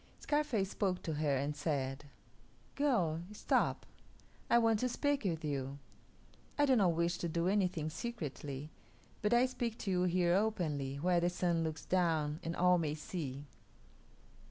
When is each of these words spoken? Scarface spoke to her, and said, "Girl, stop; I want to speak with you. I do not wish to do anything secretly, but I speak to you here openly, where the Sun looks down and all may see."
Scarface 0.19 0.71
spoke 0.71 1.03
to 1.03 1.13
her, 1.13 1.37
and 1.37 1.55
said, 1.55 2.05
"Girl, 2.73 3.21
stop; 3.31 3.85
I 4.49 4.57
want 4.57 4.79
to 4.79 4.89
speak 4.89 5.25
with 5.25 5.45
you. 5.45 5.77
I 6.57 6.65
do 6.65 6.75
not 6.75 6.93
wish 6.93 7.19
to 7.19 7.29
do 7.29 7.47
anything 7.47 7.91
secretly, 7.91 8.71
but 9.21 9.31
I 9.31 9.45
speak 9.45 9.77
to 9.77 9.91
you 9.91 10.05
here 10.05 10.33
openly, 10.33 10.95
where 10.95 11.19
the 11.19 11.29
Sun 11.29 11.63
looks 11.63 11.85
down 11.85 12.39
and 12.41 12.55
all 12.55 12.79
may 12.79 12.95
see." 12.95 13.45